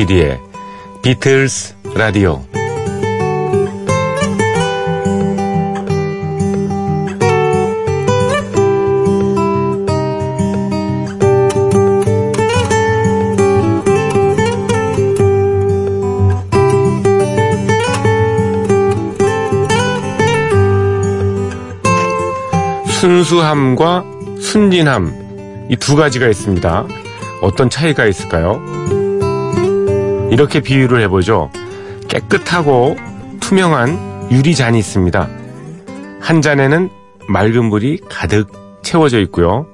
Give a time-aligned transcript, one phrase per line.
[0.00, 0.40] 조피디의
[1.02, 2.42] 비틀스 라디오
[22.88, 24.04] 순수함과
[24.40, 26.86] 순진함 이 두 가지가 있습니다.
[27.42, 28.60] 어떤 차이가 있을까요?
[30.30, 31.50] 이렇게 비유를 해보죠.
[32.08, 32.96] 깨끗하고
[33.40, 35.28] 투명한 유리잔이 있습니다.
[36.20, 36.88] 한 잔에는
[37.28, 38.48] 맑은 물이 가득
[38.82, 39.66] 채워져 있고요.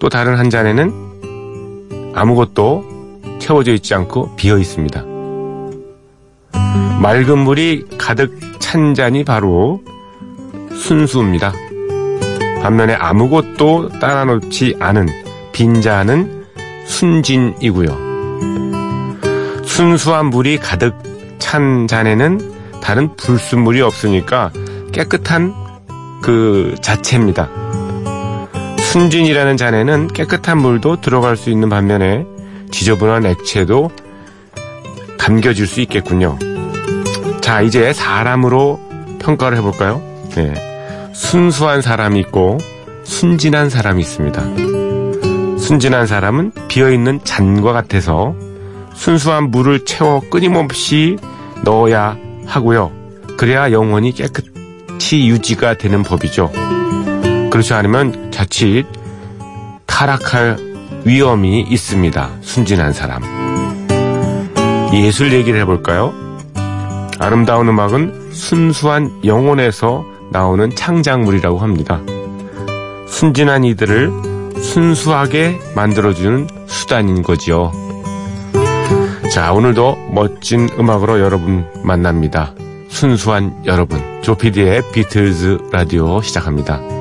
[0.00, 2.84] 또 다른 한 잔에는 아무것도
[3.38, 5.04] 채워져 있지 않고 비어 있습니다.
[7.00, 9.82] 맑은 물이 가득 찬 잔이 바로
[10.74, 11.52] 순수입니다.
[12.62, 15.08] 반면에 아무것도 따라놓지 않은
[15.52, 16.46] 빈 잔은
[16.86, 18.06] 순진이고요.
[19.76, 20.94] 순수한 물이 가득
[21.38, 24.50] 찬 잔에는 다른 불순물이 없으니까
[24.90, 25.52] 깨끗한
[26.22, 27.50] 그 자체입니다.
[28.78, 32.24] 순진이라는 잔에는 깨끗한 물도 들어갈 수 있는 반면에
[32.70, 33.90] 지저분한 액체도
[35.18, 36.38] 담겨질 수 있겠군요.
[37.42, 38.80] 자, 이제 사람으로
[39.18, 40.00] 평가를 해볼까요?
[40.36, 40.54] 네.
[41.12, 42.56] 순수한 사람이 있고
[43.04, 45.58] 순진한 사람이 있습니다.
[45.58, 48.34] 순진한 사람은 비어있는 잔과 같아서
[48.96, 51.16] 순수한 물을 채워 끊임없이
[51.62, 52.16] 넣어야
[52.46, 52.90] 하고요.
[53.36, 56.50] 그래야 영원히 깨끗이 유지가 되는 법이죠.
[57.50, 58.84] 그렇지 않으면 자칫
[59.86, 60.58] 타락할
[61.04, 62.30] 위험이 있습니다.
[62.40, 63.22] 순진한 사람.
[64.92, 66.12] 예술 얘기를 해볼까요?
[67.18, 72.00] 아름다운 음악은 순수한 영혼에서 나오는 창작물이라고 합니다.
[73.06, 74.10] 순진한 이들을
[74.60, 77.85] 순수하게 만들어주는 수단인 거지요.
[79.36, 82.54] 자, 오늘도 멋진 음악으로 여러분 만납니다.
[82.88, 84.22] 순수한 여러분.
[84.22, 86.95] 조피디의 비틀즈 라디오 시작합니다.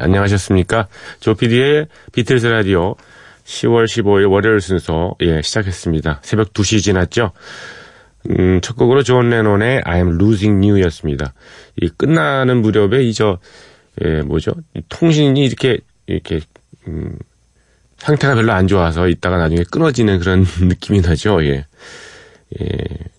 [0.00, 0.88] 안녕하셨습니까?
[1.20, 2.94] 조피디의 비틀즈 라디오
[3.44, 6.20] 10월 15일 월요일 순서, 예, 시작했습니다.
[6.22, 7.32] 새벽 2시 지났죠?
[8.30, 11.32] 음, 첫 곡으로 존 레논의 I'm Losing You 였습니다.
[11.80, 13.38] 이 끝나는 무렵에 이 저,
[14.04, 14.52] 예, 뭐죠?
[14.74, 16.40] 이 통신이 이렇게, 이렇게,
[16.86, 17.16] 음,
[17.96, 21.64] 상태가 별로 안 좋아서 이따가 나중에 끊어지는 그런 느낌이 나죠, 예.
[22.60, 22.66] 예,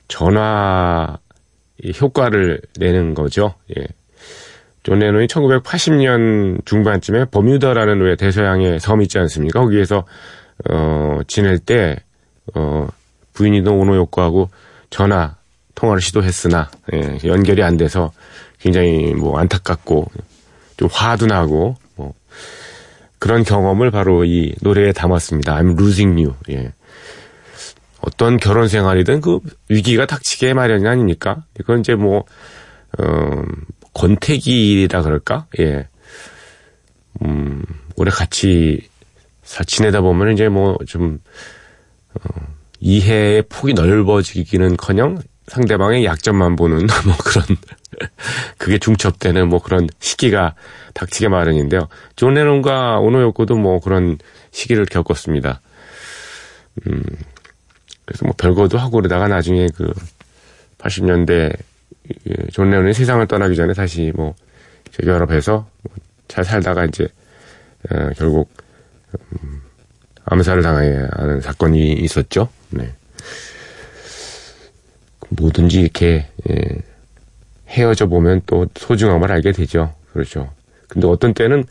[0.07, 1.17] 전화
[1.81, 3.85] 이 효과를 내는 거죠, 예.
[4.83, 9.59] 존 레논이 1980년 중반쯤에 버뮤다라는 왜 대서양의 섬 있지 않습니까?
[9.59, 10.05] 거기에서
[10.69, 11.97] 어 지낼 때
[12.55, 12.87] 어,
[13.33, 14.49] 부인이던 오노 요코하고
[14.89, 15.35] 전화
[15.75, 18.11] 통화를 시도했으나 예, 연결이 안 돼서
[18.59, 20.07] 굉장히 뭐 안타깝고
[20.77, 22.13] 좀 화도 나고 뭐
[23.17, 25.55] 그런 경험을 바로 이 노래에 담았습니다.
[25.55, 26.35] I'm losing you.
[26.49, 26.73] 예.
[28.01, 31.43] 어떤 결혼 생활이든 그 위기가 닥치게 마련이 아닙니까?
[31.59, 32.23] 이건 이제 뭐
[32.97, 33.43] 어,
[33.93, 35.47] 권태기라 그럴까?
[35.59, 35.87] 예.
[37.23, 37.63] 음,
[37.95, 38.87] 오래 같이
[39.43, 41.19] 사- 지내다 보면 이제 뭐 좀,
[42.13, 42.29] 어,
[42.79, 47.43] 이해의 폭이 넓어지기는 커녕 상대방의 약점만 보는 뭐 그런,
[48.57, 50.55] 그게 중첩되는 뭐 그런 시기가
[50.93, 51.87] 닥치게 마련인데요.
[52.15, 54.17] 존 레논과 오노 요코도 뭐 그런
[54.51, 55.61] 시기를 겪었습니다.
[56.87, 57.03] 음,
[58.05, 59.91] 그래서 뭐 별거도 하고 그러다가 나중에 그
[60.77, 61.55] 80년대
[62.29, 64.35] 예, 존 레논이 세상을 떠나기 전에 다시 뭐
[64.91, 67.07] 재결합해서 뭐잘 살다가 이제
[67.91, 68.49] 어, 결국
[69.33, 69.61] 음,
[70.25, 72.49] 암살을 당해야 하는 사건이 있었죠.
[72.69, 72.93] 네.
[75.29, 76.55] 뭐든지 이렇게 예,
[77.67, 79.93] 헤어져 보면 또 소중함을 알게 되죠.
[80.11, 80.51] 그렇죠.
[80.87, 81.65] 근데 어떤 때는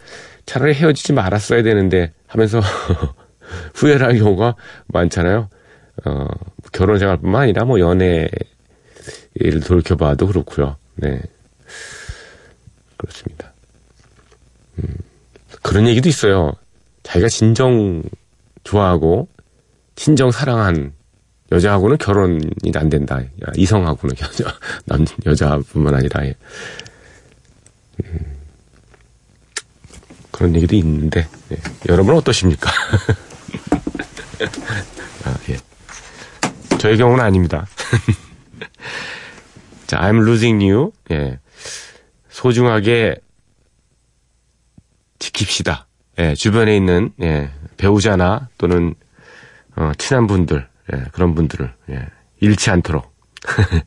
[0.46, 2.60] 차라리 헤어지지 말았어야 되는데 하면서
[3.74, 4.54] 후회를 할 경우가
[4.86, 5.48] 많잖아요.
[6.04, 6.26] 어,
[6.72, 8.28] 결혼 생활뿐만 아니라 뭐 연애
[9.38, 10.76] 를 돌이켜봐도 그렇고요.
[10.96, 11.20] 네.
[12.96, 13.52] 그렇습니다.
[14.78, 14.96] 음,
[15.62, 16.52] 그런 얘기도 있어요.
[17.04, 18.02] 자기가 진정
[18.64, 19.28] 좋아하고
[19.94, 20.92] 진정 사랑한
[21.52, 22.40] 여자하고는 결혼이
[22.74, 23.20] 안 된다.
[23.20, 24.44] 야, 이성하고는 여자,
[24.86, 26.34] 남 여자뿐만 아니라 예.
[28.04, 28.18] 음,
[30.30, 31.58] 그런 얘기도 있는데, 예.
[31.88, 32.70] 여러분은 어떠십니까?
[35.24, 35.56] 아, 예.
[36.78, 37.66] 저의 경우는 아닙니다.
[39.88, 40.92] 자, I'm losing you.
[41.10, 41.40] 예.
[42.28, 43.16] 소중하게
[45.18, 45.84] 지킵시다.
[46.18, 48.94] 예, 주변에 있는, 예, 배우자나 또는,
[49.76, 52.06] 어, 친한 분들, 예, 그런 분들을, 예,
[52.40, 53.10] 잃지 않도록.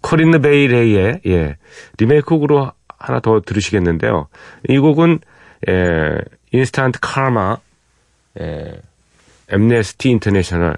[0.00, 1.56] 코린느 베이레이의, 예,
[1.98, 4.28] 리메이크 곡으로 하나 더 들으시겠는데요.
[4.68, 5.18] 이 곡은,
[5.68, 6.18] 예,
[6.52, 7.56] Instant Karma,
[8.40, 8.80] 예,
[9.48, 10.76] Amnesty International,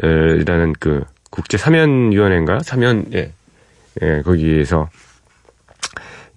[0.00, 2.60] 이라는 그 국제 사면위원회인가요?
[2.60, 3.32] 사면, 예,
[4.02, 4.88] 예, 거기에서,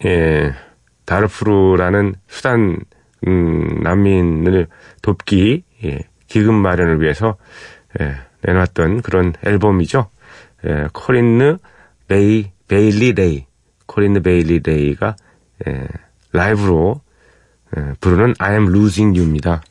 [0.06, 0.54] 예,
[1.06, 2.80] 다르푸르라는 수단,
[3.28, 4.68] 음, 난민을
[5.02, 7.38] 돕기, 예, 기금 마련을 위해서,
[8.00, 10.10] 예, 내놨던 그런 앨범이죠.
[10.66, 11.58] 예, 코린느
[12.08, 13.46] 베이, 베일리 레이,
[13.86, 15.16] 코린느 베일리 레이가,
[15.68, 15.88] 예,
[16.32, 17.02] 라이브로,
[17.78, 19.62] 예, 부르는 I am losing you입니다.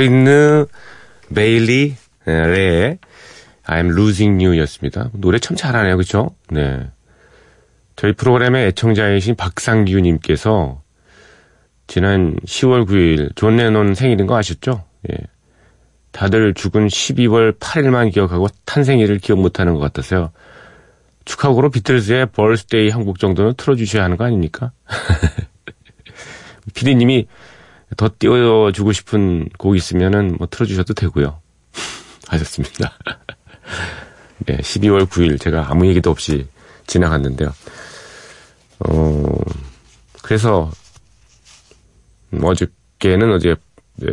[0.00, 0.64] Corinne
[1.34, 1.94] Bailey
[2.26, 2.98] 예, Rae의
[3.66, 5.10] I'm losing you 였습니다.
[5.12, 5.98] 노래 참 잘하네요.
[5.98, 6.30] 그쵸?
[6.48, 6.88] 네.
[7.96, 10.80] 저희 프로그램의 애청자이신 박상규님께서
[11.86, 14.84] 지난 10월 9일 존 레논 생일인 거 아셨죠?
[15.12, 15.16] 예.
[16.12, 20.30] 다들 죽은 12월 8일만 기억하고 탄생일을 기억 못하는 것 같아서요.
[21.26, 24.72] 축하곡으로 비틀즈의 Birthday 한 곡 정도는 틀어주셔야 하는 거 아닙니까?
[26.72, 27.26] 피디님이
[27.96, 31.40] 더 띄워주고 싶은 곡 있으면은 뭐 틀어주셔도 되고요.
[32.28, 32.92] 하셨습니다.
[34.46, 36.46] 네, 12월 9일 제가 아무 얘기도 없이
[36.86, 37.52] 지나갔는데요.
[38.80, 39.38] 어,
[40.22, 40.70] 그래서
[42.32, 43.56] 음, 어저께는 어제
[43.96, 44.08] 네,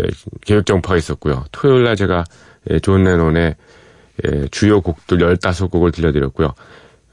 [0.46, 1.46] 계획 정파가 있었고요.
[1.52, 2.24] 토요일 날 제가
[2.70, 3.56] 예, 존 레논의
[4.26, 6.54] 예, 주요 곡들 15곡을 들려드렸고요.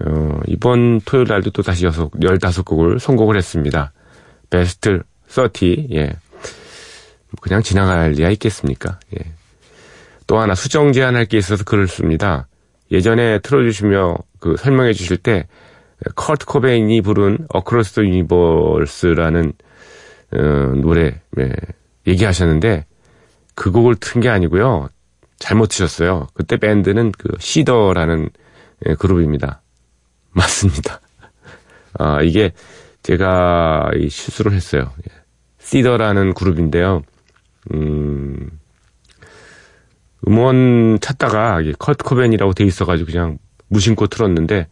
[0.01, 3.93] 어, 이번 토요일 날도 또 다시 15곡을 선곡을 했습니다.
[4.51, 6.17] 베스트 30, 예.
[7.41, 8.99] 그냥 지나갈 리야 있겠습니까?
[9.19, 9.33] 예.
[10.27, 12.49] 또 하나 수정 제안할 게 있어서 씁니다.
[12.91, 15.47] 예전에 틀어주시며 그 설명해 주실 때
[16.17, 19.53] 커트 코베인이 부른 Across the Universe라는
[20.33, 20.39] 어,
[20.81, 21.53] 노래 예,
[22.07, 22.87] 얘기하셨는데
[23.55, 24.89] 그 곡을 튼 게 아니고요.
[25.39, 26.29] 잘못 치셨어요.
[26.35, 28.31] 그때 밴드는 그 Seether라는
[28.87, 29.63] 예, 그룹입니다.
[30.33, 31.01] 맞습니다.
[31.99, 32.53] 아, 이게
[33.03, 34.91] 제가 이 실수를 했어요.
[35.09, 35.13] 예.
[35.61, 37.03] 시더라는 그룹인데요.
[37.73, 38.51] 음,
[40.27, 44.69] 음원 찾다가 커트 코베인이라고 돼 있어가지고 그냥 무심코 틀었는데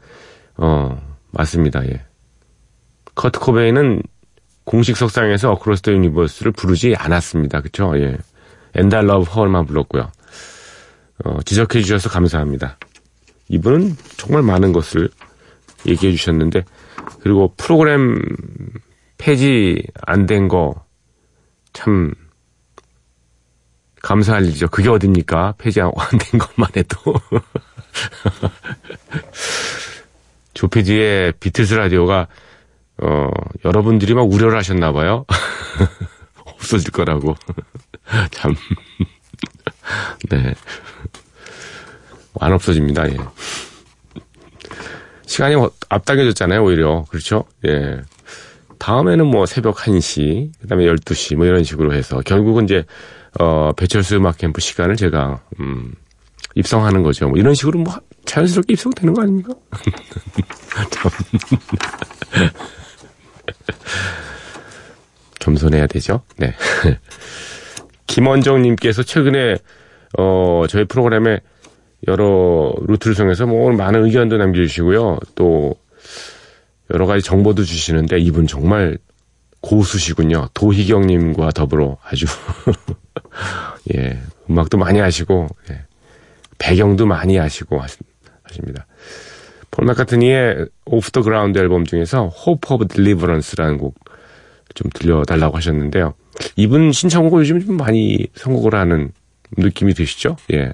[0.56, 1.84] 어 맞습니다.
[1.86, 2.04] 예.
[3.14, 4.02] 커트 코베인은
[4.64, 7.60] 공식 석상에서 Across the Universe를 부르지 않았습니다.
[7.60, 7.92] 그쵸?
[7.96, 8.16] 예.
[8.74, 10.10] And I Love Her만 불렀고요.
[11.24, 12.78] 어, 지적해 주셔서 감사합니다.
[13.48, 15.10] 이분은 정말 많은 것을
[15.86, 16.64] 얘기해 주셨는데
[17.20, 18.22] 그리고 프로그램
[19.18, 20.74] 폐지 안 된 거
[21.74, 22.12] 참
[24.02, 24.68] 감사할 일이죠.
[24.68, 25.54] 그게 어딥니까?
[25.58, 26.96] 폐지 안 된 것만 해도.
[30.54, 32.28] 조피디의 비틀스 라디오가
[32.98, 33.28] 어,
[33.64, 35.24] 여러분들이 막 우려를 하셨나 봐요.
[36.44, 37.34] 없어질 거라고.
[38.30, 38.54] 참.
[40.30, 40.54] 네.
[42.40, 43.08] 안 없어집니다.
[43.10, 43.16] 예.
[45.26, 47.04] 시간이 어- 앞당겨졌잖아요, 오히려.
[47.08, 47.44] 그렇죠?
[47.66, 48.02] 예.
[48.78, 52.84] 다음에는 뭐 새벽 1시, 그 다음에 12시, 뭐 이런 식으로 해서, 결국은 이제,
[53.40, 55.94] 어, 배철수 음악 캠프 시간을 제가, 음,
[56.54, 57.28] 입성하는 거죠.
[57.28, 59.54] 뭐 이런 식으로 뭐 자연스럽게 입성되는 거 아닙니까?
[60.90, 61.10] 참.
[65.40, 66.22] 겸손해야 되죠.
[66.36, 66.54] 네.
[68.06, 69.56] 김원정님께서 최근에
[70.18, 71.40] 어 저희 프로그램에
[72.06, 75.18] 여러 루트를 통해서 뭐 오늘 많은 의견도 남겨주시고요.
[75.34, 75.74] 또
[76.92, 78.98] 여러 가지 정보도 주시는데 이분 정말
[79.62, 80.48] 고수시군요.
[80.54, 82.26] 도희경님과 더불어 아주
[83.94, 84.18] 예
[84.50, 85.80] 음악도 많이 하시고 예,
[86.58, 87.98] 배경도 많이 하시고 하시-
[88.42, 88.86] 하십니다.
[89.70, 93.94] 폴 마카트니의 Off the Ground 앨범 중에서 Hope of Deliverance라는 곡
[94.74, 96.14] 좀 들려달라고 하셨는데요.
[96.56, 99.12] 이분 신청곡을 요즘 좀 많이 선곡을 하는
[99.58, 100.38] 느낌이 드시죠?
[100.54, 100.72] 예.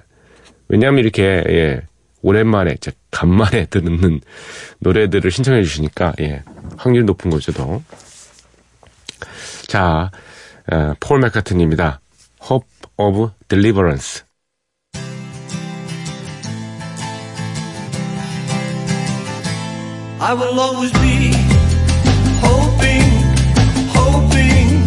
[0.68, 1.80] 왜냐하면 이렇게 예,
[2.22, 4.20] 오랜만에 진짜 간만에 듣는
[4.78, 6.44] 노래들을 신청해 주시니까 예.
[6.76, 7.82] 확률이 높은 거죠, 더.
[9.68, 10.10] 자,
[10.72, 12.00] 어, 폴 맥카튼입니다.
[12.40, 14.24] Hope of Deliverance.
[20.20, 21.32] I will always be
[22.40, 23.04] hoping,
[23.92, 24.84] hoping.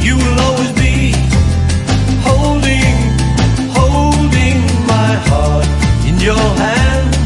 [0.00, 1.12] You will always be
[2.22, 2.96] holding,
[3.74, 5.66] holding my heart
[6.06, 7.16] in your hand.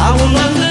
[0.00, 0.67] I will understand.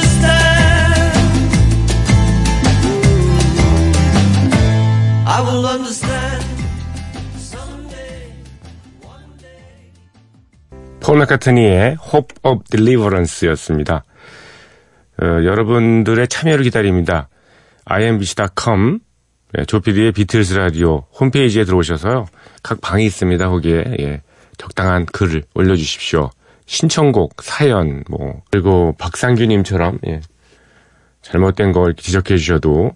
[11.08, 14.04] 폴 맥카트니의 Hope of Deliverance였습니다.
[15.22, 17.30] 어, 여러분들의 참여를 기다립니다.
[17.86, 19.00] imbc.com
[19.58, 22.26] 예, 조피디의 비틀스 라디오 홈페이지에 들어오셔서요.
[22.62, 23.48] 각 방이 있습니다.
[23.48, 24.22] 거기에 예,
[24.58, 26.30] 적당한 글을 올려주십시오.
[26.66, 30.20] 신청곡, 사연, 뭐 그리고 박상규님처럼 예,
[31.22, 32.92] 잘못된 걸 지적해 주셔도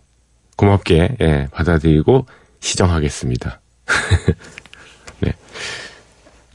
[0.58, 2.25] 고맙게 예, 받아들이고
[2.60, 3.62] 시정하겠습니다.
[5.22, 5.32] 네.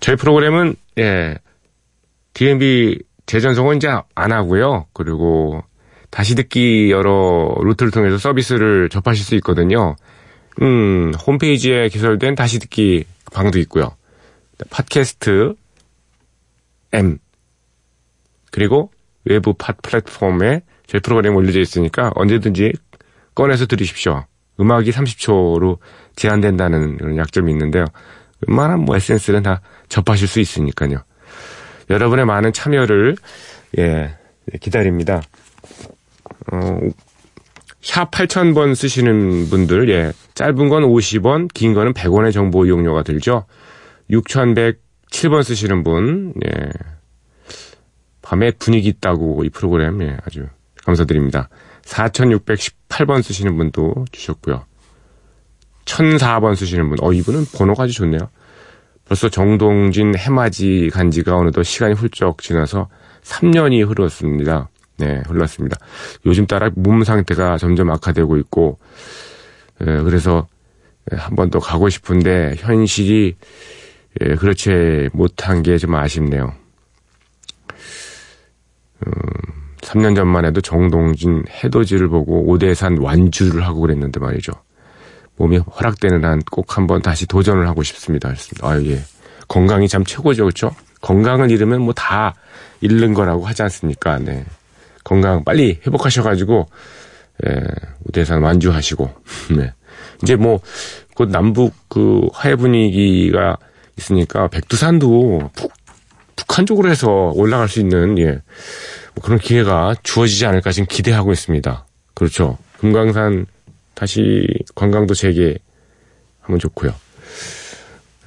[0.01, 1.39] 저희 프로그램은 예,
[2.37, 4.87] DMB 재전송은 이제 안 하고요.
[4.93, 5.63] 그리고
[6.11, 9.97] 다시 듣기 여러 루트를 통해서 서비스를 접하실 수 있거든요.
[10.61, 13.97] 음, 홈페이지에 개설된 다시 듣기 방도 있고요.
[14.69, 15.55] 팟캐스트
[16.93, 17.19] M
[18.53, 18.91] 그리고
[19.25, 22.73] 외부 팟 플랫폼에 저희 프로그램 올려져 있으니까 언제든지
[23.35, 24.27] 꺼내서 들으십시오.
[24.61, 25.79] 음악이 30초로
[26.17, 27.87] 제한된다는 그런 약점이 있는데요.
[28.47, 31.03] 웬만한 뭐 에센스는 다 접하실 수 있으니까요.
[31.91, 33.17] 여러분의 많은 참여를
[33.79, 34.17] 예
[34.61, 35.23] 기다립니다.
[36.53, 36.79] 어,
[37.81, 43.45] 샵 8000번 쓰시는 분들 예 짧은 건 50원, 긴 거는 100원의 정보 이용료가 들죠.
[44.11, 46.71] 6107번 쓰시는 분 예.
[48.23, 50.47] 밤에 분위기 있다고 이 프로그램 예 아주
[50.85, 51.49] 감사드립니다.
[51.83, 54.65] 4618번 쓰시는 분도 주셨고요.
[55.85, 58.29] 1004번 쓰시는 분, 어, 이분은 번호가 아주 좋네요.
[59.09, 62.89] 벌써 정동진 해맞이 간 지가 어느덧 시간이 훌쩍 지나서
[63.23, 64.69] 3년이 흘렀습니다.
[64.99, 65.77] 네, 흘렀습니다.
[66.25, 68.79] 요즘 따라 몸 상태가 점점 악화되고 있고,
[69.83, 70.47] 예, 그래서
[71.11, 73.37] 한 번 더 가고 싶은데 현실이
[74.23, 76.53] 예, 그렇지 못한 게 좀 아쉽네요.
[79.07, 79.13] 음,
[79.83, 84.53] 3년 전만 해도 정동진 해돋이를 보고 오대산 완주를 하고 그랬는데 말이죠.
[85.37, 88.33] 몸이 허락되는 한 꼭 한번 다시 도전을 하고 싶습니다.
[88.63, 89.01] 아, 예.
[89.49, 90.45] 건강이 참 최고죠.
[90.45, 90.75] 그렇죠?
[91.03, 92.35] 건강을 잃으면 뭐 다
[92.81, 94.19] 잃는 거라고 하지 않습니까?
[94.19, 94.45] 네.
[95.05, 96.69] 건강 빨리 회복하셔 가지고,
[97.47, 97.51] 예,
[98.05, 99.11] 우대산 완주하시고,
[99.57, 99.73] 네.
[100.23, 100.61] 이제 뭐,
[101.15, 103.57] 곧 남북 그 화해 분위기가
[103.99, 105.73] 있으니까 백두산도 북,
[106.35, 108.41] 북한 쪽으로 해서 올라갈 수 있는, 예,
[109.15, 111.87] 뭐 그런 기회가 주어지지 않을까 지금 기대하고 있습니다.
[112.15, 112.59] 그렇죠.
[112.81, 113.47] 금강산
[113.97, 116.95] 다시 관광도 재개하면 좋고요.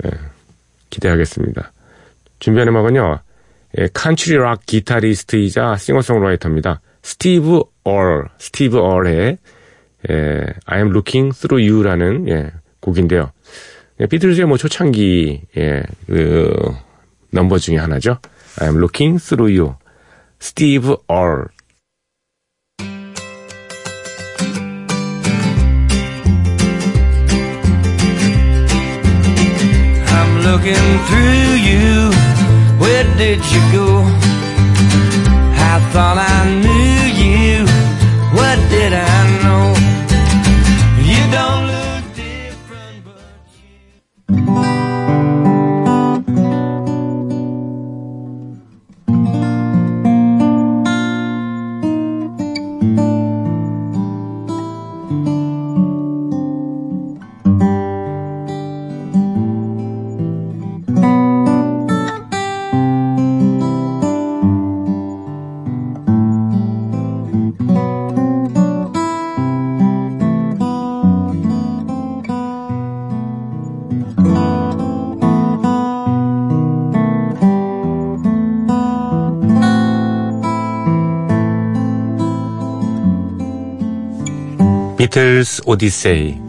[0.04, 0.12] 예,
[0.90, 1.72] 기대하겠습니다.
[2.40, 3.20] 준비한 음악은요.
[3.78, 6.82] 예, 칸츄리 락 기타리스트이자 싱어송라이터입니다.
[7.04, 9.38] 스티브 얼, 스티브 얼의
[10.10, 13.32] 예, I am looking through you라는 예, 곡인데요.
[14.00, 16.52] 예, 비틀즈의 뭐 초창기 예, 그
[17.32, 18.18] 넘버 중에 하나죠.
[18.60, 19.76] I am looking through you.
[20.40, 21.48] 스티브 얼.
[30.52, 32.10] Looking through you.
[32.82, 34.02] Where did you go?
[35.72, 36.69] I thought I knew
[85.20, 86.40] 비틀스 오디세이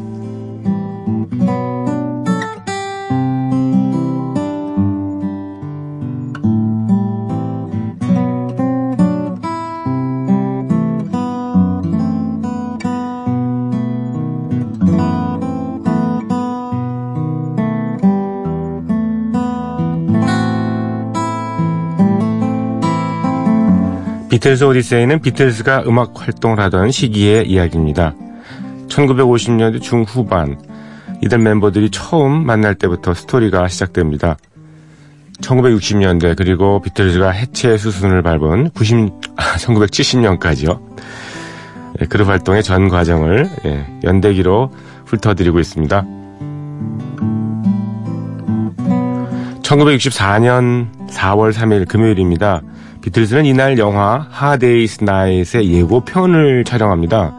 [24.28, 28.14] 비틀스 오디세이는 비틀스가 음악 활동을 하던 시기의 이야기입니다.
[29.06, 30.58] 1950년대 중후반
[31.22, 34.36] 이들 멤버들이 처음 만날 때부터 스토리가 시작됩니다.
[35.40, 40.80] 1960년대 그리고 비틀즈가 해체 수순을 밟은 90, 1970년까지요.
[42.00, 44.70] 예, 그룹 활동의 전 과정을 예, 연대기로
[45.06, 46.04] 훑어드리고 있습니다.
[49.62, 52.62] 1964년 4월 3일 금요일입니다.
[53.02, 57.32] 비틀즈는 이날 영화 Hard Day's Night의 예고편을 촬영합니다.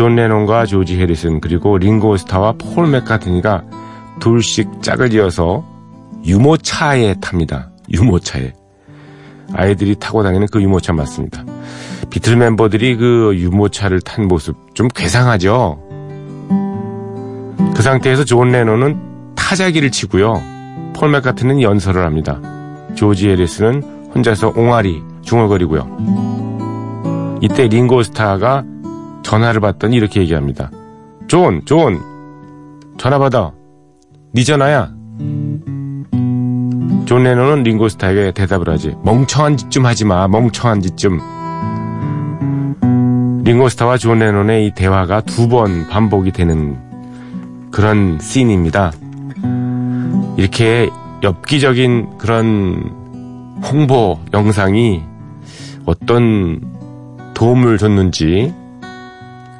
[0.00, 3.64] 존 레논과 조지 해리슨 그리고 링고 스타와 폴 맥카트니가
[4.18, 5.62] 둘씩 짝을 지어서
[6.24, 7.68] 유모차에 탑니다.
[7.92, 8.50] 유모차에.
[9.52, 11.44] 아이들이 타고 다니는 그 유모차 맞습니다.
[12.08, 15.78] 비틀 멤버들이 그 유모차를 탄 모습 좀 괴상하죠?
[17.76, 20.42] 그 상태에서 존 레논은 타자기를 치고요.
[20.96, 22.40] 폴 맥카트니는 연설을 합니다.
[22.94, 23.82] 조지 해리슨은
[24.14, 27.38] 혼자서 옹알이 중얼거리고요.
[27.42, 28.64] 이때 링고 스타가
[29.22, 30.70] 전화를 받더니 이렇게 얘기합니다.
[31.28, 32.00] 존, 존,
[32.98, 33.52] 전화 받아.
[34.32, 34.92] 네 전화야.
[37.06, 38.94] 존 레논은 링고 스타에게 대답을 하지.
[39.04, 40.28] 멍청한 짓 좀 하지 마.
[40.28, 41.18] 멍청한 짓 좀.
[43.44, 46.78] 링고 스타와 존 레논의 이 대화가 두 번 반복이 되는
[47.72, 48.92] 그런 씬입니다.
[50.36, 50.88] 이렇게
[51.22, 55.02] 엽기적인 그런 홍보 영상이
[55.86, 56.60] 어떤
[57.34, 58.54] 도움을 줬는지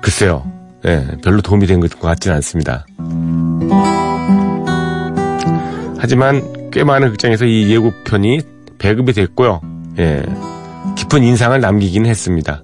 [0.00, 0.50] 글쎄요.
[0.86, 2.86] 예, 별로 도움이 된 것 같지는 않습니다.
[5.98, 8.40] 하지만 꽤 많은 극장에서 이 예고편이
[8.78, 9.60] 배급이 됐고요.
[9.98, 10.22] 예,
[10.96, 12.62] 깊은 인상을 남기긴 했습니다.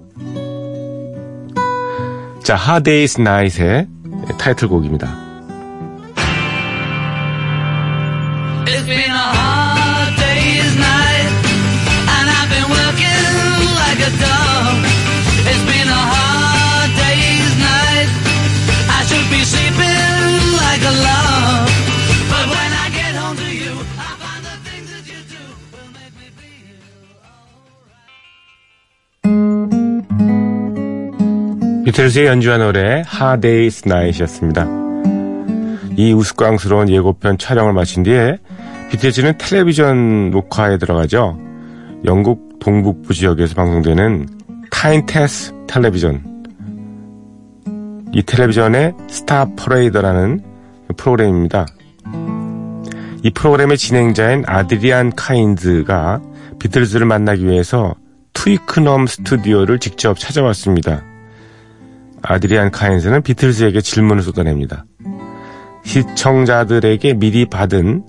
[2.43, 3.89] 자, 하데이스 나잇의
[4.39, 5.26] 타이틀곡입니다.
[31.97, 34.67] 비틀즈의 연주한 노래 Hard Day's Night이었습니다.
[35.97, 38.39] 이 우스꽝스러운 예고편 촬영을 마친 뒤에
[38.91, 41.39] 비틀즈는 텔레비전 녹화에 들어가죠.
[42.05, 44.29] 영국 동북부 지역에서 방송되는
[44.71, 46.23] 타인티스 텔레비전.
[48.13, 50.43] 이 텔레비전의 Star Parade라는
[50.99, 51.65] 프로그램입니다.
[53.23, 56.21] 이 프로그램의 진행자인 아드리안 카인즈가
[56.59, 57.95] 비틀즈를 만나기 위해서
[58.35, 61.03] 트위크넘 스튜디오를 직접 찾아왔습니다.
[62.29, 64.85] 아드리안 카인즈는 비틀즈에게 질문을 쏟아냅니다.
[65.85, 68.05] 시청자들에게 미리 받은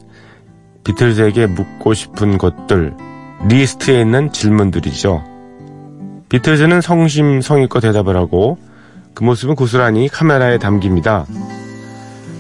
[0.84, 2.94] 비틀즈에게 묻고 싶은 것들
[3.48, 5.24] 리스트에 있는 질문들이죠.
[6.30, 8.58] 비틀즈는 성심성의껏 대답을 하고
[9.14, 11.26] 그 모습은 고스란히 카메라에 담깁니다.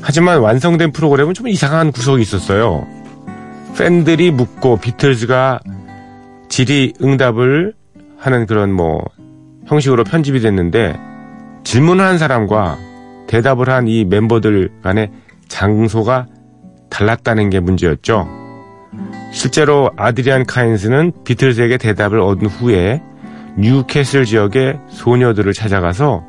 [0.01, 2.87] 하지만 완성된 프로그램은 좀 이상한 구석이 있었어요.
[3.77, 5.59] 팬들이 묻고 비틀즈가
[6.49, 7.73] 질의 응답을
[8.17, 9.03] 하는 그런 뭐
[9.67, 10.97] 형식으로 편집이 됐는데
[11.67, 12.77] 질문을 한 사람과
[13.27, 15.12] 대답을 한 이 멤버들 간의
[15.49, 16.25] 장소가
[16.89, 18.25] 달랐다는 게 문제였죠.
[19.34, 23.01] 실제로 아드리안 카인스는 비틀즈에게 대답을 얻은 후에
[23.58, 26.23] 뉴캐슬 지역의 소녀들을 찾아가서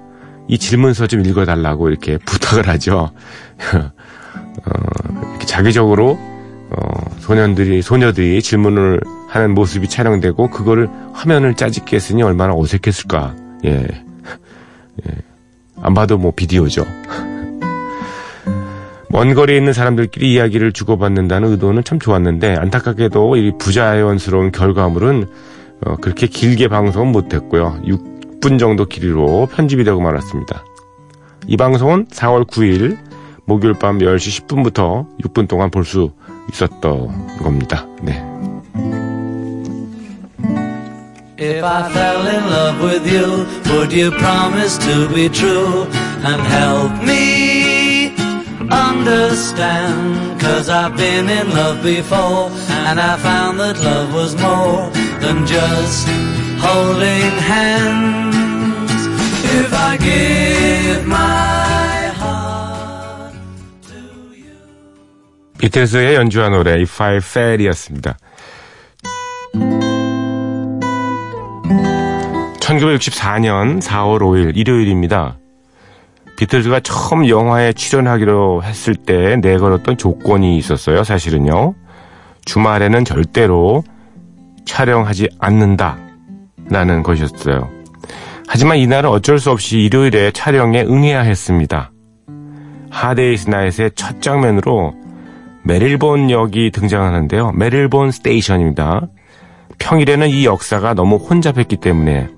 [0.48, 3.12] 이 질문서 좀 읽어달라고 이렇게 부탁을 하죠.
[3.78, 4.70] 어,
[5.30, 6.18] 이렇게 자기적으로
[6.70, 13.36] 어, 소년들이 소녀들이 질문을 하는 모습이 촬영되고 그거를 화면을 짜집게 했으니 얼마나 어색했을까.
[13.66, 13.86] 예.
[15.08, 15.27] 예.
[15.82, 16.84] 안 봐도 뭐 비디오죠.
[19.10, 25.26] 먼 거리에 있는 사람들끼리 이야기를 주고받는다는 의도는 참 좋았는데 안타깝게도 이 부자연스러운 결과물은
[25.86, 27.80] 어, 그렇게 길게 방송은 못했고요.
[27.84, 30.64] 6분 정도 길이로 편집이 되고 말았습니다.
[31.46, 32.98] 이 방송은 4월 9일
[33.46, 36.10] 목요일 밤 10시 10분부터 6분 동안 볼 수
[36.52, 37.86] 있었던 겁니다.
[38.02, 38.27] 네.
[41.37, 45.85] If I fell in love with you, would you promise to be true
[46.23, 48.13] and help me
[48.69, 50.39] understand?
[50.39, 52.51] Cause I've been in love before
[52.87, 56.07] and I found that love was more than just
[56.61, 58.91] holding hands.
[59.57, 63.33] If I give my heart
[63.89, 64.53] to you.
[65.57, 68.17] 비틀스의 연주한 노래 If I Fail이었습니다.
[72.68, 75.38] 1964년 4월 5일 일요일입니다.
[76.36, 81.02] 비틀즈가 처음 영화에 출연하기로 했을 때 내걸었던 조건이 있었어요.
[81.02, 81.74] 사실은요.
[82.44, 83.82] 주말에는 절대로
[84.66, 85.98] 촬영하지 않는다.
[86.70, 87.70] 라는 것이었어요.
[88.46, 91.90] 하지만 이날은 어쩔 수 없이 일요일에 촬영에 응해야 했습니다.
[92.90, 94.94] 하데이스 나잇의 첫 장면으로
[95.64, 97.52] 메릴본 역이 등장하는데요.
[97.52, 99.08] 메릴본 스테이션입니다.
[99.78, 102.28] 평일에는 이 역사가 너무 혼잡했기 때문에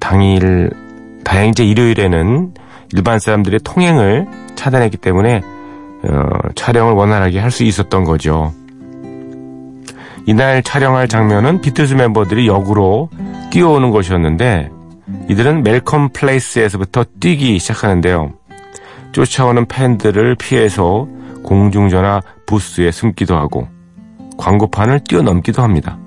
[0.00, 0.70] 당일
[1.24, 2.54] 다행히 이제 일요일에는
[2.92, 5.42] 일반 사람들의 통행을 차단했기 때문에
[6.02, 8.52] 어, 촬영을 원활하게 할 수 있었던 거죠.
[10.26, 13.10] 이날 촬영할 장면은 비틀즈 멤버들이 역으로
[13.50, 14.70] 뛰어오는 것이었는데
[15.28, 18.32] 이들은 멜컴 플레이스에서부터 뛰기 시작하는데요.
[19.12, 21.08] 쫓아오는 팬들을 피해서
[21.42, 23.66] 공중전화 부스에 숨기도 하고
[24.38, 25.98] 광고판을 뛰어넘기도 합니다.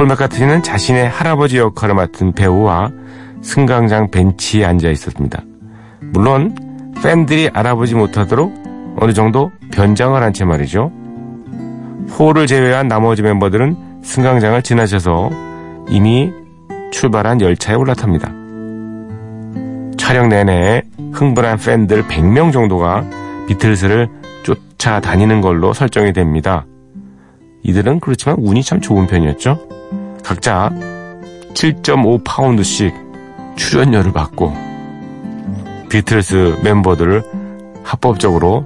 [0.00, 2.90] 폴 맥카트니는 자신의 할아버지 역할을 맡은 배우와
[3.42, 5.42] 승강장 벤치에 앉아 있었습니다.
[6.00, 6.56] 물론
[7.02, 10.90] 팬들이 알아보지 못하도록 어느 정도 변장을 한 채 말이죠.
[12.16, 15.28] 폴을 제외한 나머지 멤버들은 승강장을 지나쳐서
[15.90, 16.32] 이미
[16.92, 18.32] 출발한 열차에 올라탑니다.
[19.98, 20.80] 촬영 내내
[21.12, 23.04] 흥분한 팬들 100명 정도가
[23.48, 24.08] 비틀스를
[24.44, 26.64] 쫓아다니는 걸로 설정이 됩니다.
[27.62, 29.58] 이들은 그렇지만 운이 참 좋은 편이었죠.
[30.24, 30.70] 각자
[31.54, 32.92] 7.5파운드씩
[33.56, 34.54] 출연료를 받고
[35.88, 37.22] 비틀스 멤버들을
[37.82, 38.64] 합법적으로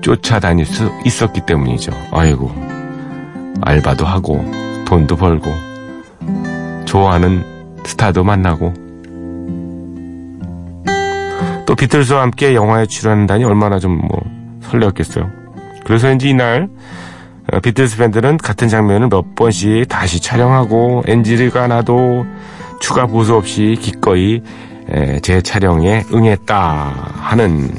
[0.00, 1.92] 쫓아다닐 수 있었기 때문이죠.
[2.10, 2.50] 아이고,
[3.62, 4.44] 알바도 하고,
[4.84, 5.50] 돈도 벌고,
[6.84, 7.44] 좋아하는
[7.84, 8.74] 스타도 만나고,
[11.66, 15.30] 또 비틀스와 함께 영화에 출연한다니 얼마나 좀 뭐 설레었겠어요.
[15.84, 16.70] 그래서인지 이날 어,
[17.60, 22.26] 비틀스 밴드는 같은 장면을 몇 번씩 다시 촬영하고 NG가 나도
[22.80, 24.42] 추가 보수 없이 기꺼이
[24.88, 27.70] 에, 재촬영에 응했다 하는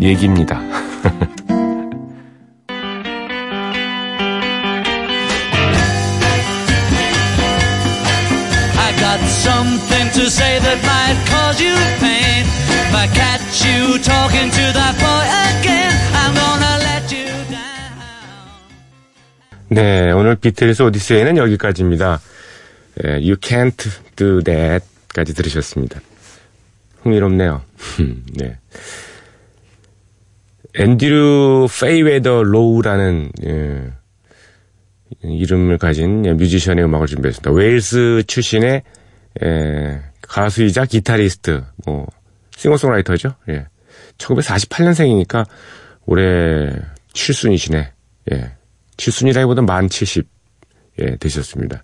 [0.00, 0.60] 얘기입니다.
[19.74, 22.20] 네, 오늘 비틀스 오디세이는 여기까지입니다.
[23.04, 25.98] 예, You can't do that까지 들으셨습니다.
[27.00, 27.62] 흥미롭네요.
[28.36, 28.58] 네.
[30.74, 33.92] 앤드류 페어웨더 로우라는 예,
[35.22, 37.50] 이름을 가진 예, 뮤지션의 음악을 준비했습니다.
[37.52, 38.82] 웨일스 출신의
[39.42, 42.06] 예, 가수이자 기타리스트, 뭐
[42.56, 43.36] 싱어송라이터죠.
[43.48, 43.68] 예.
[44.18, 45.46] 1948년생이니까
[46.04, 46.72] 올해
[47.14, 47.86] 7순이시네.
[48.32, 48.52] 예.
[49.02, 50.26] 7순이라기보다 만 70,
[51.00, 51.82] 예, 되셨습니다.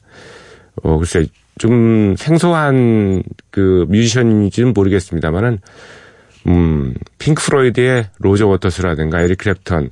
[0.82, 1.26] 어, 글쎄,
[1.58, 5.58] 좀 생소한 그 뮤지션인지는 모르겠습니다만은,
[6.46, 9.90] 음, 핑크 플로이드의 로저 워터스라든가 에릭 클랩턴,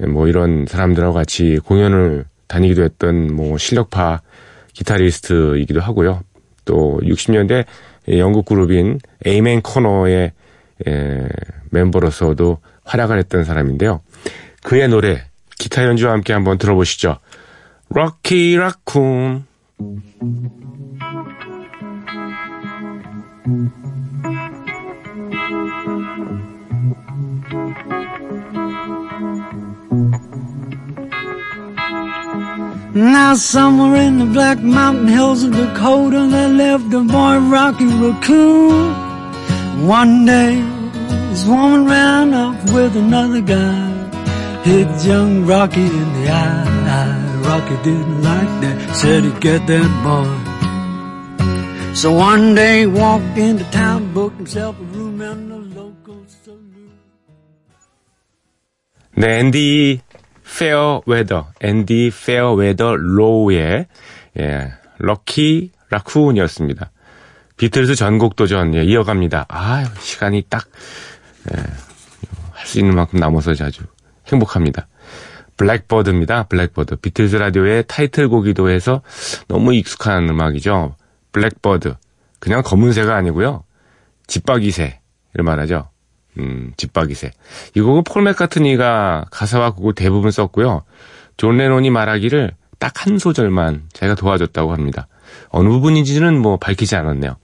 [0.00, 4.20] 예, 뭐 이런 사람들하고 같이 공연을 다니기도 했던 뭐 실력파
[4.74, 6.22] 기타리스트이기도 하고요.
[6.64, 7.64] 또 60년대
[8.10, 10.32] 영국 그룹인 에이맨 코너의
[10.86, 11.28] 예,
[11.70, 14.00] 멤버로서도 활약을 했던 사람인데요.
[14.62, 15.24] 그의 노래
[15.61, 17.19] 기타 연주와 함께 한번 들어보시죠.
[17.89, 19.43] 럭키 라쿤
[32.93, 38.95] Now somewhere in the black mountain hills of Dakota there lived a boy Rocky Raccoon.
[39.87, 40.55] One day
[41.29, 43.80] this woman ran off with another guy.
[44.64, 46.82] Hit young Rocky in the eye.
[47.42, 50.30] Rocky didn't like that, said he'd get that boy.
[51.94, 56.94] So one day he walked into town, booked himself a room in the local saloon.
[59.16, 60.00] 네, 앤디
[60.58, 63.86] 페어웨더, 앤디 페어웨더 로우의
[64.38, 66.90] 예, Rocky Raccoon이었습니다.
[67.56, 69.46] 비틀즈 전곡 도전 예, 이어갑니다.
[69.48, 70.70] 아, 시간이 딱할수
[72.78, 73.82] 있는 만큼 남아서 아주
[74.32, 74.88] 행복합니다.
[75.56, 76.44] Blackbird입니다.
[76.44, 76.96] Blackbird.
[76.96, 79.02] 비틀즈 라디오의 타이틀곡이기도 해서
[79.48, 80.96] 너무 익숙한 음악이죠.
[81.32, 81.94] Blackbird.
[82.38, 83.64] 그냥 검은새가 아니고요.
[84.26, 84.98] 지빠귀새를
[85.44, 85.88] 말하죠.
[86.38, 87.30] 음, 지빠귀새.
[87.76, 90.82] 이 곡은 폴 맥카트니가 가사와 곡을 대부분 썼고요.
[91.36, 95.06] 존 레논이 말하기를 딱 한 소절만 자기가 도와줬다고 합니다.
[95.48, 97.36] 어느 부분인지는 뭐 밝히지 않았네요.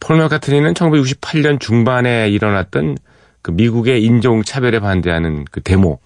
[0.00, 2.96] 폴 맥카트니는 1968년 중반에 일어났던
[3.48, 6.00] 그 미국의 인종 차별에 반대하는 그 데모,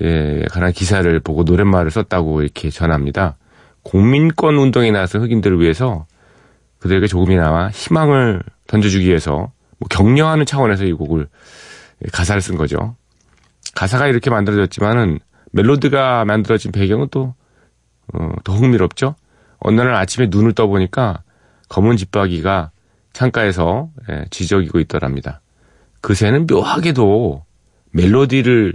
[0.00, 3.36] 에 관한 기사를 보고 노랫말을 썼다고 이렇게 전합니다.
[3.84, 6.06] 공민권 운동에 나선 흑인들을 위해서
[6.80, 11.28] 그들에게 조금이나마 희망을 던져주기 위해서 뭐 격려하는 차원에서 이 곡을
[12.12, 12.96] 가사를 쓴 거죠.
[13.76, 15.20] 가사가 이렇게 만들어졌지만은
[15.52, 17.36] 멜로디가 만들어진 배경은 또,
[18.12, 19.14] 어, 더 흥미롭죠?
[19.60, 21.22] 어느 날 아침에 눈을 떠보니까
[21.68, 22.72] 검은 집박이가
[23.12, 25.40] 창가에서 예, 지저귀고 있더랍니다.
[26.06, 27.44] 그 새는 묘하게도
[27.90, 28.74] 멜로디를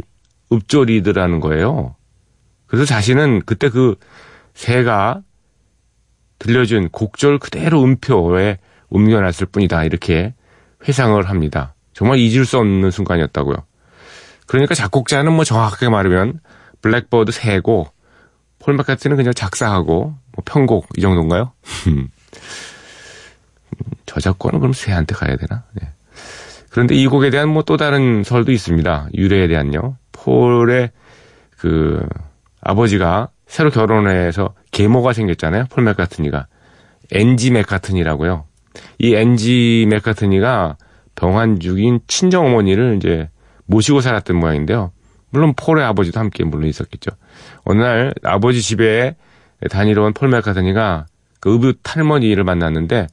[0.51, 1.95] 읊조리더라는 거예요.
[2.67, 3.95] 그래서 자신은 그때 그
[4.53, 5.21] 새가
[6.39, 8.57] 들려준 곡절 그대로 음표에
[8.89, 9.85] 옮겨놨을 뿐이다.
[9.85, 10.33] 이렇게
[10.85, 11.73] 회상을 합니다.
[11.93, 13.55] 정말 잊을 수 없는 순간이었다고요.
[14.45, 16.41] 그러니까 작곡자는 뭐 정확하게 말하면
[16.81, 17.87] 블랙버드 새고
[18.59, 21.53] 폴 마카트는 그냥 작사하고 뭐 편곡 이 정도인가요?
[24.05, 25.63] 저작권은 그럼 새한테 가야 되나?
[25.71, 25.93] 네.
[26.71, 29.09] 그런데 이 곡에 대한 뭐 또 다른 설도 있습니다.
[29.13, 29.97] 유래에 대한요.
[30.13, 30.91] 폴의
[31.57, 32.01] 그
[32.61, 35.65] 아버지가 새로 결혼해서 계모가 생겼잖아요.
[35.69, 36.47] 폴 맥카트니가.
[37.11, 38.45] 엔지 맥카트니라고요.
[38.99, 40.77] 이 엔지 맥카트니가
[41.15, 43.29] 병환 중인 친정 어머니를 이제
[43.65, 44.91] 모시고 살았던 모양인데요.
[45.29, 47.11] 물론 폴의 아버지도 함께 물론 있었겠죠.
[47.65, 49.15] 어느 날 아버지 집에
[49.69, 51.05] 다니러 온 폴 맥카트니가
[51.41, 53.07] 그 의붓 할머니를 만났는데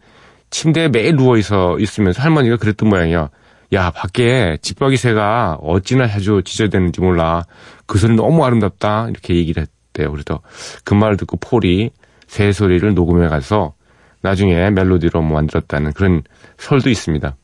[0.51, 3.29] 침대에 매일 누워 있어 있으면서 할머니가 그랬던 모양이에요.
[3.73, 7.45] 야 밖에 집박이 새가 어찌나 자주 지저대는지 몰라.
[7.87, 10.11] 그 소리 너무 아름답다 이렇게 얘기를 했대요.
[10.11, 10.41] 그래서
[10.85, 11.91] 그 말을 듣고 폴이
[12.27, 13.75] 새 소리를 녹음해 가서
[14.23, 16.23] 나중에 멜로디로 뭐 만들었다는 그런
[16.57, 17.37] 설도 있습니다.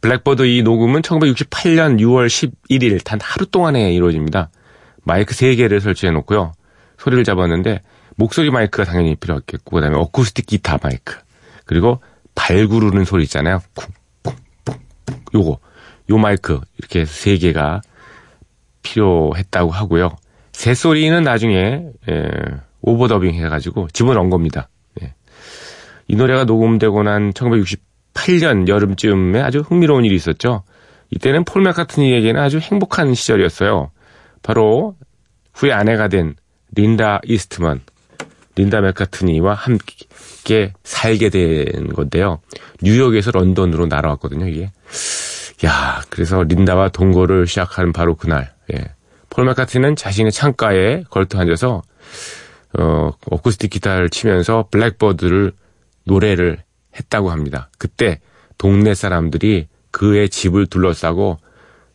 [0.00, 4.50] 블랙버드 이 녹음은 1968년 6월 11일 단 하루 동안에 이루어집니다.
[5.02, 6.52] 마이크 3개를 설치해 놓고요.
[6.98, 7.80] 소리를 잡았는데
[8.16, 11.16] 목소리 마이크가 당연히 필요했겠고 그다음에 어쿠스틱 기타 마이크
[11.64, 12.00] 그리고
[12.34, 13.60] 발 구르는 소리 있잖아요.
[13.74, 13.97] 쿵쿵쿵쿵
[15.34, 15.58] 요거
[16.10, 17.82] 요 마이크 이렇게 세 개가
[18.82, 20.16] 필요했다고 하고요.
[20.52, 22.28] 새 소리는 나중에 예,
[22.80, 24.68] 오버더빙 해가지고 집어넣은 겁니다.
[25.02, 25.14] 예.
[26.08, 30.62] 이 노래가 녹음되고 난 1968년 여름쯤에 아주 흥미로운 일이 있었죠.
[31.10, 33.90] 이때는 폴 맥카트니에게는 아주 행복한 시절이었어요.
[34.42, 34.96] 바로
[35.54, 36.34] 후에 아내가 된
[36.74, 37.80] 린다 이스트먼,
[38.56, 39.96] 린다 맥카트니와 함께
[40.84, 42.40] 살게 된 건데요.
[42.82, 44.72] 뉴욕에서 런던으로 날아왔거든요, 이게.
[45.64, 48.84] 야, 그래서 린다와 동거를 시작하는 바로 그날, 예.
[49.30, 51.82] 폴 맥카트니는 자신의 창가에 걸터 앉아서,
[52.78, 55.52] 어, 어쿠스틱 기타를 치면서 블랙버드를
[56.04, 56.62] 노래를
[56.96, 57.70] 했다고 합니다.
[57.78, 58.20] 그때
[58.56, 61.38] 동네 사람들이 그의 집을 둘러싸고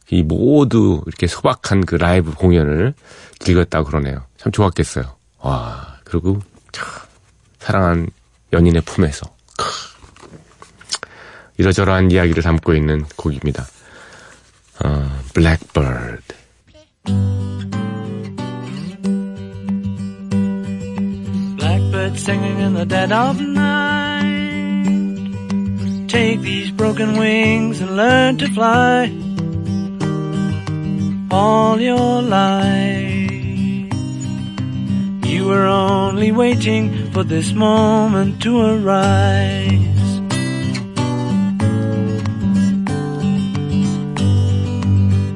[0.09, 2.93] 이 모두 이렇게 소박한 그 라이브 공연을
[3.39, 4.25] 즐겼다고 그러네요.
[4.37, 5.05] 참 좋았겠어요.
[5.39, 6.39] 와, 그리고
[6.71, 6.87] 참
[7.59, 8.09] 사랑한
[8.53, 9.25] 연인의 품에서
[9.57, 9.65] 크,
[11.57, 13.65] 이러저러한 이야기를 담고 있는 곡입니다.
[14.83, 16.23] 어, Blackbird.
[35.33, 40.11] You were only waiting for this moment to arise.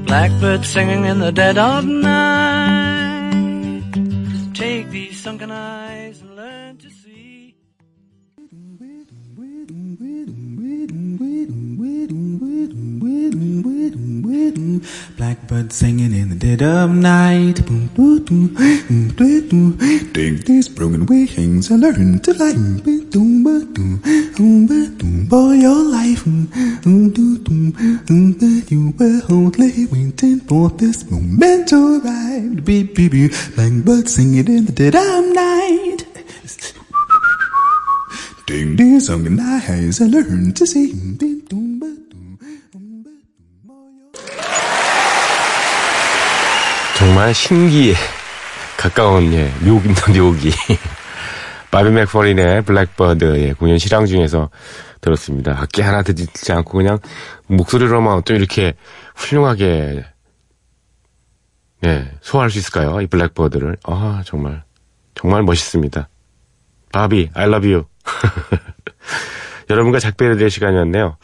[0.05, 2.83] Blackbird singing in the dead of night.
[4.53, 5.86] Take these sunken eyes
[15.17, 17.65] Blackbird singing in the dead of night.
[17.65, 19.77] Boom, boom, boom, boom, boom, boom.
[20.13, 22.53] Take these broken wings and learn to fly.
[22.53, 24.01] Boom, boom, boom,
[24.37, 26.47] boom, boom, For your life, boom,
[26.83, 28.63] boom, boom, boom, boom.
[28.69, 32.63] you were only waiting for this moment to arrive.
[32.65, 33.31] Beep, beep, beep.
[33.55, 36.05] Blackbird singing in the dead of night.
[38.47, 40.93] These sunken eyes and learn to see.
[40.93, 42.06] Boom, boom, boom, boom, boom,
[47.17, 47.95] 정말 신기에
[48.77, 50.51] 가까운 예, 묘기입니다, 묘기.
[51.71, 54.51] 바비 맥퍼린의 Blackbird의 공연 실황 중에서
[55.01, 55.57] 들었습니다.
[55.59, 56.99] 악기 하나 듣지 않고 그냥
[57.47, 58.75] 목소리로만 또 이렇게
[59.15, 60.05] 훌륭하게
[61.81, 63.01] 네, 소화할 수 있을까요?
[63.01, 63.77] 이 Blackbird를.
[63.85, 64.63] 아, 정말
[65.15, 66.09] 정말 멋있습니다.
[66.93, 67.85] 바비, I love you.
[69.71, 69.97] 여러분과
[70.37, 71.17] 될 시간이었네요.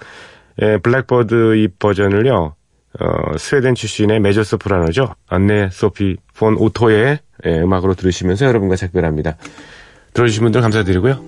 [0.64, 2.56] 예, Blackbird 이 버전을요,
[3.00, 5.16] 어, 스웨덴 출신의 메저 소프라노죠.
[5.28, 9.38] 안네 소피 폰 오토의 예, 음악으로 들으시면서 여러분과 작별합니다.
[10.14, 11.20] 들어주신 분들 감사드리고요.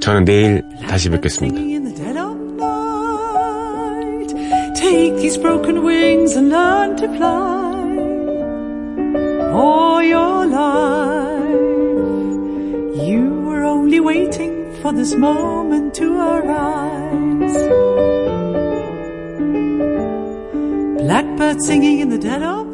[0.00, 1.60] 저는 내일 다시 뵙겠습니다.
[4.74, 7.82] Take these broken wings and learn to fly.
[9.54, 11.52] All your life,
[13.06, 17.56] you were only waiting for this moment to arise.
[21.02, 22.71] Blackbird singing in the dead of